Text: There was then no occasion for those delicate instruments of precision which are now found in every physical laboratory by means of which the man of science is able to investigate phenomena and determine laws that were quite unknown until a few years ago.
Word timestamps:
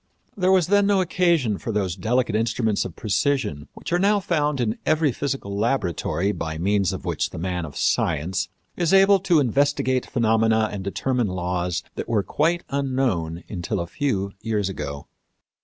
There 0.35 0.51
was 0.51 0.65
then 0.65 0.87
no 0.87 0.99
occasion 0.99 1.59
for 1.59 1.71
those 1.71 1.95
delicate 1.95 2.35
instruments 2.35 2.85
of 2.85 2.95
precision 2.95 3.67
which 3.75 3.93
are 3.93 3.99
now 3.99 4.19
found 4.19 4.59
in 4.59 4.79
every 4.83 5.11
physical 5.11 5.55
laboratory 5.55 6.31
by 6.31 6.57
means 6.57 6.91
of 6.91 7.05
which 7.05 7.29
the 7.29 7.37
man 7.37 7.65
of 7.65 7.77
science 7.77 8.49
is 8.75 8.95
able 8.95 9.19
to 9.19 9.39
investigate 9.39 10.07
phenomena 10.07 10.69
and 10.71 10.83
determine 10.83 11.27
laws 11.27 11.83
that 11.93 12.09
were 12.09 12.23
quite 12.23 12.63
unknown 12.71 13.43
until 13.47 13.79
a 13.79 13.85
few 13.85 14.31
years 14.41 14.69
ago. 14.69 15.05